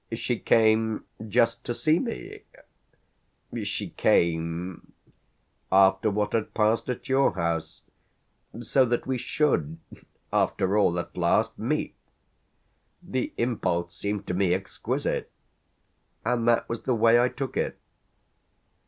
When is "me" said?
1.99-2.41, 14.33-14.55